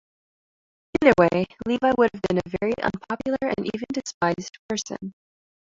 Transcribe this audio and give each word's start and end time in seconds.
Either 0.99 1.13
way, 1.19 1.45
Levi 1.67 1.91
would 1.95 2.09
have 2.11 2.21
been 2.23 2.39
a 2.39 2.57
very 2.59 2.73
unpopular 2.81 3.37
and 3.55 3.67
even 3.67 3.85
despised 3.93 4.57
person. 4.67 5.13